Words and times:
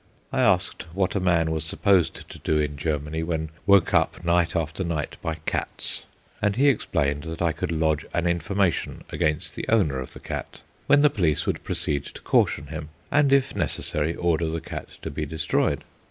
I 0.33 0.41
asked 0.41 0.87
what 0.95 1.13
a 1.15 1.19
man 1.19 1.51
was 1.51 1.63
supposed 1.63 2.27
to 2.27 2.39
do 2.39 2.57
in 2.57 2.75
Germany 2.75 3.21
when 3.21 3.51
woke 3.67 3.93
up 3.93 4.25
night 4.25 4.55
after 4.55 4.83
night 4.83 5.15
by 5.21 5.35
cats, 5.45 6.07
and 6.41 6.55
he 6.55 6.69
explained 6.69 7.21
that 7.25 7.39
I 7.39 7.51
could 7.51 7.71
lodge 7.71 8.03
an 8.11 8.25
information 8.25 9.03
against 9.11 9.53
the 9.53 9.67
owner 9.69 9.99
of 9.99 10.13
the 10.13 10.19
cat, 10.19 10.61
when 10.87 11.03
the 11.03 11.11
police 11.11 11.45
would 11.45 11.63
proceed 11.63 12.05
to 12.05 12.21
caution 12.23 12.65
him, 12.73 12.89
and, 13.11 13.31
if 13.31 13.55
necessary, 13.55 14.15
order 14.15 14.47
the 14.49 14.59
cat 14.59 14.87
to 15.03 15.11
be 15.11 15.27
destroyed. 15.27 15.83